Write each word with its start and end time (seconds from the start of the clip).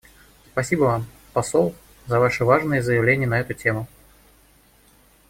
Спасибо 0.51 0.85
Вам, 0.85 1.05
посол, 1.31 1.75
за 2.07 2.19
Ваше 2.19 2.43
важное 2.43 2.81
заявление 2.81 3.27
на 3.27 3.39
эту 3.39 3.53
тему. 3.53 3.87